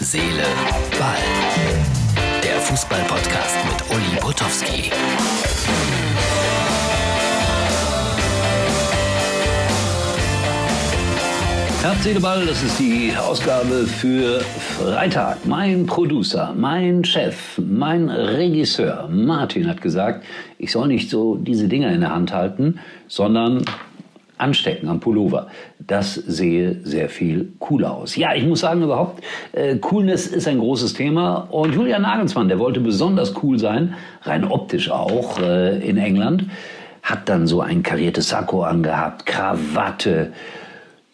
Seele, 0.00 0.44
Ball. 0.98 1.16
Der 2.42 2.60
Fußball-Podcast 2.60 3.56
mit 3.64 3.96
Uli 3.96 4.20
Potowski. 4.20 4.90
Herz, 11.82 12.02
Seele, 12.02 12.20
Ball, 12.20 12.46
das 12.46 12.62
ist 12.62 12.78
die 12.78 13.12
Ausgabe 13.16 13.86
für 13.86 14.40
Freitag. 14.40 15.46
Mein 15.46 15.86
Producer, 15.86 16.54
mein 16.56 17.04
Chef, 17.04 17.58
mein 17.58 18.08
Regisseur 18.08 19.08
Martin 19.08 19.68
hat 19.68 19.80
gesagt, 19.80 20.24
ich 20.58 20.72
soll 20.72 20.88
nicht 20.88 21.10
so 21.10 21.36
diese 21.36 21.68
Dinger 21.68 21.92
in 21.92 22.00
der 22.00 22.14
Hand 22.14 22.32
halten, 22.32 22.80
sondern 23.06 23.64
anstecken 24.38 24.88
am 24.88 25.00
Pullover. 25.00 25.48
Das 25.78 26.14
sehe 26.14 26.76
sehr 26.82 27.08
viel 27.08 27.52
cooler 27.58 27.92
aus. 27.92 28.16
Ja, 28.16 28.34
ich 28.34 28.44
muss 28.44 28.60
sagen 28.60 28.82
überhaupt, 28.82 29.22
äh, 29.52 29.76
Coolness 29.76 30.26
ist 30.26 30.48
ein 30.48 30.58
großes 30.58 30.94
Thema 30.94 31.48
und 31.50 31.74
Julian 31.74 32.02
Nagelsmann, 32.02 32.48
der 32.48 32.58
wollte 32.58 32.80
besonders 32.80 33.34
cool 33.42 33.58
sein, 33.58 33.94
rein 34.22 34.44
optisch 34.44 34.90
auch 34.90 35.38
äh, 35.40 35.78
in 35.86 35.98
England, 35.98 36.44
hat 37.02 37.28
dann 37.28 37.46
so 37.46 37.60
ein 37.60 37.82
kariertes 37.82 38.28
Sakko 38.28 38.62
angehabt, 38.62 39.26
Krawatte, 39.26 40.32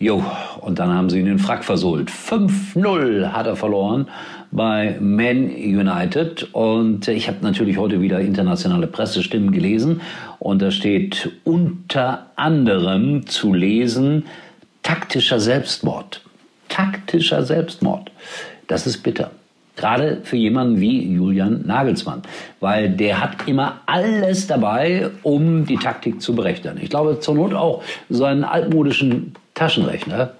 Jo, 0.05 0.23
und 0.61 0.81
dann 0.81 0.93
haben 0.93 1.09
sie 1.09 1.19
ihn 1.19 1.27
in 1.27 1.39
Frack 1.39 1.65
versohlt. 1.65 2.11
5-0 2.11 3.33
hat 3.33 3.47
er 3.47 3.57
verloren 3.57 4.07
bei 4.51 4.99
Man 5.01 5.47
United. 5.47 6.47
Und 6.53 7.09
ich 7.09 7.27
habe 7.27 7.39
natürlich 7.41 7.79
heute 7.79 8.03
wieder 8.03 8.21
internationale 8.21 8.87
Pressestimmen 8.87 9.51
gelesen. 9.51 10.03
Und 10.39 10.61
da 10.61 10.71
steht 10.71 11.31
unter 11.45 12.27
anderem 12.37 13.27
zu 13.27 13.55
lesen, 13.55 14.27
taktischer 14.83 15.41
Selbstmord. 15.41 16.21
Taktischer 16.69 17.43
Selbstmord. 17.43 18.11
Das 18.67 18.87
ist 18.87 19.03
bitter. 19.03 19.31
Gerade 19.75 20.21
für 20.25 20.37
jemanden 20.37 20.83
wie 20.83 21.15
Julian 21.15 21.62
Nagelsmann. 21.65 22.21
Weil 22.61 22.91
der 22.91 23.23
hat 23.23 23.48
immer 23.48 23.81
alles 23.87 24.48
dabei, 24.48 25.09
um 25.23 25.65
die 25.65 25.78
Taktik 25.78 26.21
zu 26.21 26.34
berechnen. 26.34 26.78
Ich 26.83 26.91
glaube 26.91 27.21
zur 27.21 27.37
Not 27.37 27.55
auch 27.55 27.83
seinen 28.11 28.45
altmodischen 28.45 29.33
Taschenrechner. 29.55 30.33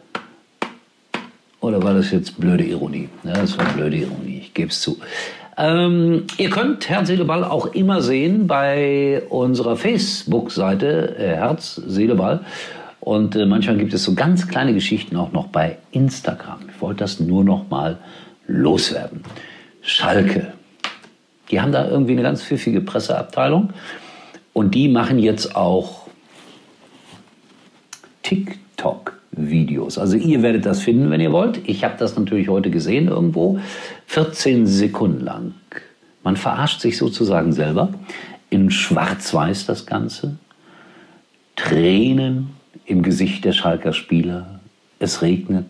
Oder 1.60 1.82
war 1.82 1.94
das 1.94 2.10
jetzt 2.10 2.38
blöde 2.38 2.64
Ironie? 2.64 3.08
Ja, 3.22 3.32
das 3.32 3.56
war 3.56 3.64
blöde 3.72 3.96
Ironie, 3.96 4.40
ich 4.42 4.54
gebe 4.54 4.68
es 4.68 4.80
zu. 4.80 4.98
Ähm, 5.56 6.26
ihr 6.36 6.50
könnt 6.50 6.88
Herz, 6.88 7.06
Seele, 7.06 7.24
Ball 7.24 7.44
auch 7.44 7.66
immer 7.66 8.02
sehen 8.02 8.46
bei 8.46 9.22
unserer 9.28 9.76
Facebook-Seite 9.76 11.16
äh, 11.16 11.36
Herz, 11.36 11.76
Seele, 11.76 12.16
Ball. 12.16 12.40
Und 13.00 13.36
äh, 13.36 13.46
manchmal 13.46 13.76
gibt 13.76 13.94
es 13.94 14.02
so 14.02 14.14
ganz 14.14 14.48
kleine 14.48 14.74
Geschichten 14.74 15.16
auch 15.16 15.32
noch 15.32 15.46
bei 15.46 15.78
Instagram. 15.92 16.60
Ich 16.74 16.80
wollte 16.82 16.98
das 16.98 17.20
nur 17.20 17.44
noch 17.44 17.70
mal 17.70 17.98
loswerden. 18.46 19.22
Schalke. 19.80 20.52
Die 21.50 21.60
haben 21.60 21.72
da 21.72 21.88
irgendwie 21.88 22.12
eine 22.12 22.22
ganz 22.22 22.42
pfiffige 22.42 22.80
Presseabteilung. 22.80 23.72
Und 24.52 24.74
die 24.74 24.88
machen 24.88 25.18
jetzt 25.18 25.54
auch 25.54 26.08
TikTok. 28.22 28.63
TikTok-Videos. 28.84 29.98
Also 29.98 30.16
ihr 30.16 30.42
werdet 30.42 30.66
das 30.66 30.82
finden, 30.82 31.10
wenn 31.10 31.20
ihr 31.20 31.32
wollt. 31.32 31.60
Ich 31.68 31.84
habe 31.84 31.94
das 31.98 32.16
natürlich 32.16 32.48
heute 32.48 32.70
gesehen 32.70 33.08
irgendwo. 33.08 33.58
14 34.06 34.66
Sekunden 34.66 35.24
lang. 35.24 35.54
Man 36.22 36.36
verarscht 36.36 36.80
sich 36.80 36.98
sozusagen 36.98 37.52
selber. 37.52 37.92
In 38.50 38.70
Schwarz-Weiß 38.70 39.66
das 39.66 39.86
Ganze. 39.86 40.36
Tränen 41.56 42.50
im 42.86 43.02
Gesicht 43.02 43.44
der 43.44 43.52
Schalker 43.52 43.92
Spieler. 43.92 44.60
Es 44.98 45.22
regnet. 45.22 45.66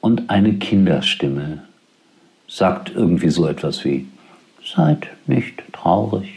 Und 0.00 0.30
eine 0.30 0.54
Kinderstimme 0.54 1.62
sagt 2.48 2.92
irgendwie 2.94 3.30
so 3.30 3.46
etwas 3.46 3.84
wie, 3.84 4.06
seid 4.64 5.08
nicht 5.26 5.62
traurig. 5.72 6.28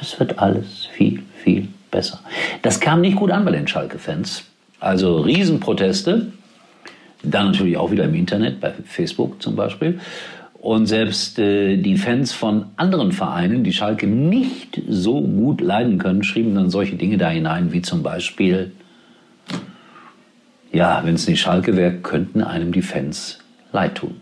Es 0.00 0.18
wird 0.18 0.38
alles 0.38 0.86
viel, 0.86 1.22
viel 1.42 1.68
besser. 1.90 2.20
Das 2.62 2.80
kam 2.80 3.00
nicht 3.00 3.16
gut 3.16 3.30
an 3.30 3.44
bei 3.44 3.52
den 3.52 3.66
Schalke-Fans. 3.66 4.44
Also 4.78 5.18
Riesenproteste. 5.18 6.32
Dann 7.22 7.46
natürlich 7.46 7.76
auch 7.76 7.90
wieder 7.90 8.04
im 8.04 8.14
Internet, 8.14 8.60
bei 8.60 8.72
Facebook 8.84 9.42
zum 9.42 9.54
Beispiel. 9.54 10.00
Und 10.54 10.86
selbst 10.86 11.38
äh, 11.38 11.76
die 11.76 11.96
Fans 11.96 12.32
von 12.32 12.66
anderen 12.76 13.12
Vereinen, 13.12 13.64
die 13.64 13.72
Schalke 13.72 14.06
nicht 14.06 14.80
so 14.88 15.20
gut 15.22 15.60
leiden 15.60 15.98
können, 15.98 16.22
schrieben 16.22 16.54
dann 16.54 16.68
solche 16.68 16.96
Dinge 16.96 17.16
da 17.16 17.30
hinein, 17.30 17.72
wie 17.72 17.80
zum 17.80 18.02
Beispiel, 18.02 18.72
ja, 20.70 21.00
wenn 21.04 21.14
es 21.14 21.26
nicht 21.26 21.40
Schalke 21.40 21.76
wäre, 21.76 21.94
könnten 21.94 22.42
einem 22.42 22.72
die 22.72 22.82
Fans 22.82 23.38
leid 23.72 23.96
tun. 23.96 24.20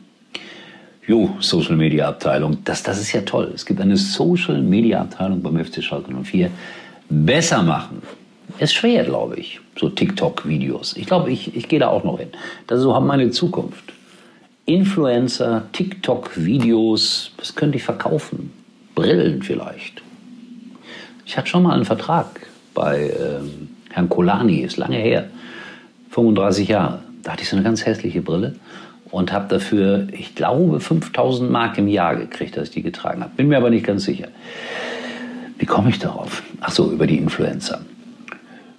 Jo, 1.09 1.37
Social 1.41 1.75
Media 1.75 2.09
Abteilung, 2.09 2.59
das, 2.65 2.83
das 2.83 3.01
ist 3.01 3.13
ja 3.13 3.23
toll. 3.23 3.51
Es 3.55 3.65
gibt 3.65 3.81
eine 3.81 3.97
Social 3.97 4.61
Media 4.61 5.01
Abteilung 5.01 5.43
beim 5.43 5.65
FC 5.65 5.83
Schalke 5.83 6.13
04 6.13 6.51
besser 7.09 7.63
machen, 7.63 8.03
ist 8.59 8.75
schwer, 8.75 9.05
glaube 9.05 9.37
ich. 9.37 9.61
So 9.77 9.89
TikTok-Videos. 9.89 10.97
Ich 10.97 11.07
glaube, 11.07 11.31
ich, 11.31 11.55
ich 11.55 11.69
gehe 11.69 11.79
da 11.79 11.89
auch 11.89 12.05
noch 12.05 12.19
hin. 12.19 12.29
Das 12.67 12.79
ist 12.79 12.85
so 12.85 12.99
meine 13.01 13.31
Zukunft. 13.31 13.93
Influencer, 14.67 15.63
TikTok-Videos, 15.73 17.33
was 17.39 17.55
könnte 17.55 17.79
ich 17.79 17.85
verkaufen? 17.85 18.53
Brillen 18.95 19.43
vielleicht. 19.43 20.03
Ich 21.25 21.39
hatte 21.39 21.49
schon 21.49 21.63
mal 21.63 21.75
einen 21.75 21.85
Vertrag 21.85 22.27
bei 22.75 23.11
ähm, 23.19 23.69
Herrn 23.91 24.09
Kolani, 24.09 24.61
ist 24.61 24.77
lange 24.77 24.97
her, 24.97 25.29
35 26.11 26.69
Jahre. 26.69 27.03
Da 27.23 27.33
hatte 27.33 27.43
ich 27.43 27.49
so 27.49 27.57
eine 27.57 27.65
ganz 27.65 27.87
hässliche 27.87 28.21
Brille 28.21 28.57
und 29.11 29.33
habe 29.33 29.49
dafür, 29.49 30.09
ich 30.13 30.35
glaube, 30.35 30.81
5000 30.81 31.51
Mark 31.51 31.79
im 31.79 31.89
Jahr 31.89 32.17
gekriegt, 32.17 32.57
dass 32.57 32.69
ich 32.69 32.75
die 32.75 32.83
getragen 32.83 33.23
habe. 33.23 33.33
Bin 33.37 33.49
mir 33.49 33.57
aber 33.57 33.71
nicht 33.71 33.87
ganz 33.87 34.05
sicher. 34.05 34.29
Wie 35.69 35.75
komme 35.75 35.91
ich 35.91 35.99
darauf? 35.99 36.43
Ach 36.63 36.71
so, 36.71 36.91
über 36.91 37.07
die 37.07 37.19
Influencer. 37.19 37.83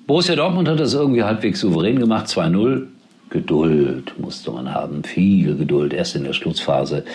Borussia 0.08 0.36
Dortmund 0.36 0.68
hat 0.68 0.80
das 0.80 0.96
irgendwie 0.96 1.22
halbwegs 1.22 1.60
souverän 1.60 2.00
gemacht, 2.00 2.26
2-0. 2.26 2.88
Geduld 3.30 4.18
musste 4.18 4.50
man 4.50 4.74
haben, 4.74 5.04
viel 5.04 5.56
Geduld. 5.56 5.94
Erst 5.94 6.16
in 6.16 6.24
der 6.24 6.34
Schlussphase 6.34 7.06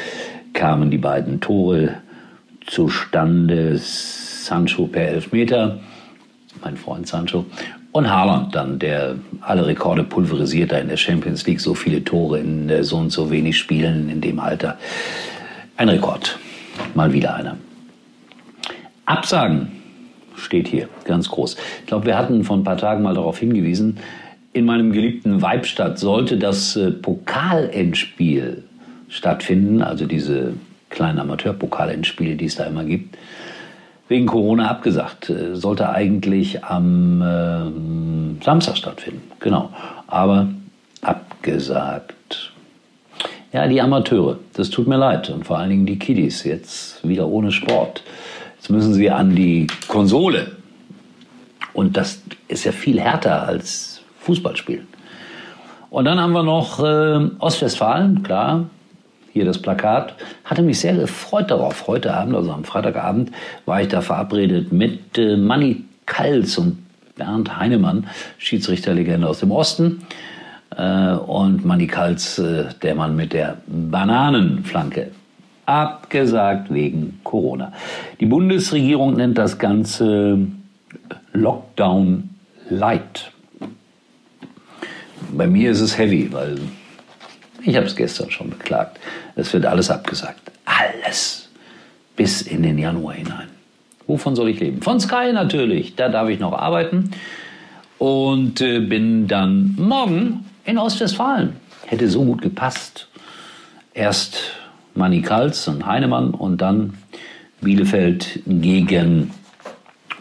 kamen 0.52 0.92
die 0.92 0.98
beiden 0.98 1.40
Tore 1.40 1.96
zustande. 2.64 3.76
Sancho 3.78 4.86
per 4.86 5.08
Elfmeter, 5.08 5.80
mein 6.62 6.76
Freund 6.76 7.08
Sancho, 7.08 7.44
und 7.90 8.08
Haaland 8.08 8.54
dann, 8.54 8.78
der 8.78 9.16
alle 9.40 9.66
Rekorde 9.66 10.04
pulverisiert 10.04 10.70
da 10.70 10.78
in 10.78 10.86
der 10.86 10.98
Champions 10.98 11.44
League, 11.48 11.60
so 11.60 11.74
viele 11.74 12.04
Tore 12.04 12.38
in 12.38 12.84
so 12.84 12.98
und 12.98 13.10
so 13.10 13.28
wenig 13.28 13.58
Spielen 13.58 14.08
in 14.08 14.20
dem 14.20 14.38
Alter. 14.38 14.78
Ein 15.76 15.88
Rekord, 15.88 16.38
mal 16.94 17.12
wieder 17.12 17.34
einer. 17.34 17.56
Absagen 19.06 19.72
steht 20.36 20.68
hier 20.68 20.88
ganz 21.04 21.28
groß. 21.28 21.56
Ich 21.80 21.86
glaube, 21.86 22.06
wir 22.06 22.18
hatten 22.18 22.44
vor 22.44 22.56
ein 22.56 22.64
paar 22.64 22.76
Tagen 22.76 23.02
mal 23.02 23.14
darauf 23.14 23.38
hingewiesen, 23.38 23.98
in 24.54 24.66
meinem 24.66 24.92
geliebten 24.92 25.42
Weibstadt 25.42 25.98
sollte 25.98 26.38
das 26.38 26.76
äh, 26.76 26.92
Pokalendspiel 26.92 28.62
stattfinden, 29.08 29.82
also 29.82 30.06
diese 30.06 30.54
kleinen 30.90 31.18
Amateurpokalendspiele, 31.18 32.36
die 32.36 32.44
es 32.44 32.54
da 32.54 32.64
immer 32.64 32.84
gibt, 32.84 33.18
wegen 34.08 34.26
Corona 34.26 34.70
abgesagt. 34.70 35.28
Äh, 35.28 35.56
sollte 35.56 35.88
eigentlich 35.90 36.64
am 36.64 37.20
äh, 37.20 38.44
Samstag 38.44 38.76
stattfinden, 38.76 39.22
genau. 39.40 39.70
Aber 40.06 40.48
abgesagt. 41.02 42.52
Ja, 43.52 43.66
die 43.66 43.80
Amateure, 43.80 44.38
das 44.52 44.70
tut 44.70 44.86
mir 44.86 44.96
leid. 44.96 45.30
Und 45.30 45.46
vor 45.46 45.58
allen 45.58 45.70
Dingen 45.70 45.86
die 45.86 45.98
Kiddies, 45.98 46.44
jetzt 46.44 47.06
wieder 47.06 47.26
ohne 47.26 47.50
Sport. 47.50 48.04
Jetzt 48.64 48.70
müssen 48.70 48.94
sie 48.94 49.10
an 49.10 49.36
die 49.36 49.66
Konsole. 49.88 50.52
Und 51.74 51.98
das 51.98 52.22
ist 52.48 52.64
ja 52.64 52.72
viel 52.72 52.98
härter 52.98 53.46
als 53.46 54.00
Fußballspielen. 54.20 54.86
Und 55.90 56.06
dann 56.06 56.18
haben 56.18 56.32
wir 56.32 56.42
noch 56.42 56.80
äh, 56.80 57.28
Ostwestfalen, 57.40 58.22
klar, 58.22 58.64
hier 59.34 59.44
das 59.44 59.60
Plakat. 59.60 60.14
Hatte 60.46 60.62
mich 60.62 60.80
sehr 60.80 60.94
gefreut 60.94 61.50
darauf. 61.50 61.86
Heute 61.86 62.14
Abend, 62.14 62.36
also 62.36 62.52
am 62.52 62.64
Freitagabend, 62.64 63.32
war 63.66 63.82
ich 63.82 63.88
da 63.88 64.00
verabredet 64.00 64.72
mit 64.72 65.18
äh, 65.18 65.36
Manny 65.36 65.84
Kals 66.06 66.56
und 66.56 66.78
Bernd 67.16 67.58
Heinemann, 67.58 68.06
Schiedsrichterlegende 68.38 69.28
aus 69.28 69.40
dem 69.40 69.50
Osten. 69.50 70.06
Äh, 70.74 71.10
und 71.12 71.66
Manny 71.66 71.86
Kals, 71.86 72.38
äh, 72.38 72.64
der 72.82 72.94
Mann 72.94 73.14
mit 73.14 73.34
der 73.34 73.58
Bananenflanke 73.66 75.10
abgesagt 75.66 76.72
wegen 76.72 77.20
Corona. 77.24 77.72
Die 78.20 78.26
Bundesregierung 78.26 79.14
nennt 79.14 79.38
das 79.38 79.58
Ganze 79.58 80.38
Lockdown 81.32 82.30
Light. 82.70 83.32
Bei 85.32 85.46
mir 85.46 85.70
ist 85.70 85.80
es 85.80 85.98
heavy, 85.98 86.32
weil 86.32 86.58
ich 87.62 87.76
habe 87.76 87.86
es 87.86 87.96
gestern 87.96 88.30
schon 88.30 88.50
beklagt. 88.50 89.00
Es 89.36 89.52
wird 89.52 89.66
alles 89.66 89.90
abgesagt. 89.90 90.52
Alles. 90.64 91.48
Bis 92.16 92.42
in 92.42 92.62
den 92.62 92.78
Januar 92.78 93.14
hinein. 93.14 93.48
Wovon 94.06 94.36
soll 94.36 94.50
ich 94.50 94.60
leben? 94.60 94.82
Von 94.82 95.00
Sky 95.00 95.32
natürlich. 95.32 95.96
Da 95.96 96.08
darf 96.08 96.28
ich 96.28 96.38
noch 96.38 96.52
arbeiten. 96.52 97.10
Und 97.98 98.60
äh, 98.60 98.80
bin 98.80 99.26
dann 99.28 99.74
morgen 99.78 100.44
in 100.64 100.78
Ostwestfalen. 100.78 101.56
Hätte 101.86 102.08
so 102.08 102.24
gut 102.24 102.42
gepasst. 102.42 103.08
Erst 103.94 104.40
Manny 104.94 105.22
Kals 105.22 105.66
und 105.68 105.86
Heinemann 105.86 106.30
und 106.30 106.60
dann 106.60 106.94
Bielefeld 107.60 108.40
gegen 108.46 109.30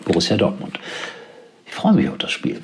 Borussia 0.05 0.37
Dortmund. 0.37 0.79
Ich 1.65 1.73
freue 1.73 1.93
mich 1.93 2.09
auf 2.09 2.17
das 2.17 2.31
Spiel. 2.31 2.61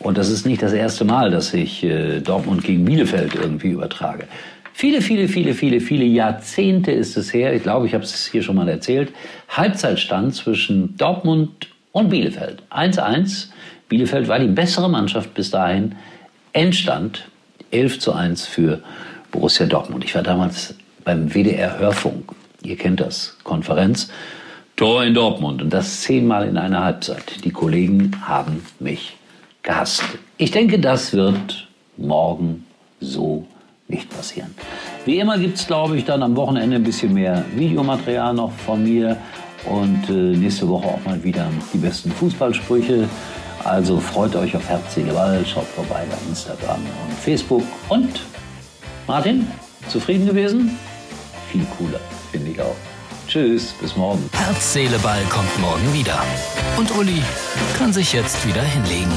Und 0.00 0.16
das 0.16 0.30
ist 0.30 0.46
nicht 0.46 0.62
das 0.62 0.72
erste 0.72 1.04
Mal, 1.04 1.30
dass 1.30 1.52
ich 1.52 1.84
äh, 1.84 2.20
Dortmund 2.20 2.64
gegen 2.64 2.84
Bielefeld 2.84 3.34
irgendwie 3.34 3.70
übertrage. 3.70 4.26
Viele, 4.72 5.02
viele, 5.02 5.28
viele, 5.28 5.52
viele, 5.52 5.80
viele 5.80 6.04
Jahrzehnte 6.04 6.90
ist 6.90 7.16
es 7.18 7.34
her, 7.34 7.54
ich 7.54 7.62
glaube, 7.62 7.86
ich 7.86 7.92
habe 7.92 8.02
es 8.02 8.26
hier 8.26 8.42
schon 8.42 8.56
mal 8.56 8.68
erzählt, 8.68 9.12
Halbzeitstand 9.50 10.34
zwischen 10.34 10.96
Dortmund 10.96 11.68
und 11.92 12.08
Bielefeld. 12.08 12.62
1-1. 12.70 13.48
Bielefeld 13.90 14.28
war 14.28 14.38
die 14.38 14.46
bessere 14.46 14.88
Mannschaft 14.88 15.34
bis 15.34 15.50
dahin. 15.50 15.96
Endstand 16.54 17.28
11 17.72 17.98
zu 17.98 18.12
1 18.12 18.46
für 18.46 18.80
Borussia 19.32 19.66
Dortmund. 19.66 20.04
Ich 20.04 20.14
war 20.14 20.22
damals 20.22 20.74
beim 21.04 21.34
WDR 21.34 21.78
Hörfunk. 21.78 22.32
Ihr 22.62 22.76
kennt 22.76 23.00
das. 23.00 23.36
Konferenz. 23.44 24.10
Tor 24.76 25.04
in 25.04 25.14
Dortmund. 25.14 25.62
Und 25.62 25.70
das 25.72 26.02
zehnmal 26.02 26.48
in 26.48 26.56
einer 26.56 26.84
Halbzeit. 26.84 27.44
Die 27.44 27.50
Kollegen 27.50 28.12
haben 28.26 28.64
mich 28.78 29.16
gehasst. 29.62 30.02
Ich 30.36 30.50
denke, 30.50 30.78
das 30.78 31.12
wird 31.12 31.68
morgen 31.96 32.64
so 33.00 33.46
nicht 33.88 34.08
passieren. 34.10 34.54
Wie 35.04 35.18
immer 35.18 35.38
gibt 35.38 35.58
es, 35.58 35.66
glaube 35.66 35.96
ich, 35.96 36.04
dann 36.04 36.22
am 36.22 36.36
Wochenende 36.36 36.76
ein 36.76 36.84
bisschen 36.84 37.12
mehr 37.12 37.44
Videomaterial 37.54 38.34
noch 38.34 38.52
von 38.52 38.82
mir 38.84 39.16
und 39.66 40.08
äh, 40.08 40.12
nächste 40.12 40.68
Woche 40.68 40.86
auch 40.86 41.04
mal 41.04 41.22
wieder 41.22 41.48
die 41.72 41.78
besten 41.78 42.10
Fußballsprüche. 42.12 43.08
Also 43.64 43.98
freut 43.98 44.34
euch 44.36 44.56
auf 44.56 44.66
Herz, 44.68 44.94
Seele, 44.94 45.12
Ball, 45.12 45.44
schaut 45.44 45.66
vorbei 45.66 46.04
bei 46.10 46.28
Instagram 46.28 46.80
und 46.80 47.12
Facebook. 47.18 47.64
Und 47.88 48.20
Martin, 49.06 49.46
zufrieden 49.88 50.26
gewesen? 50.26 50.78
Viel 51.50 51.66
cooler, 51.78 52.00
finde 52.30 52.52
ich 52.52 52.60
auch. 52.60 52.76
Tschüss, 53.26 53.74
bis 53.80 53.96
morgen. 53.96 54.28
Herz, 54.32 54.72
Seele, 54.72 54.98
Ball 54.98 55.22
kommt 55.24 55.58
morgen 55.60 55.92
wieder. 55.92 56.22
Und 56.76 56.90
Uli 56.96 57.22
kann 57.76 57.92
sich 57.92 58.12
jetzt 58.12 58.46
wieder 58.46 58.62
hinlegen. 58.62 59.12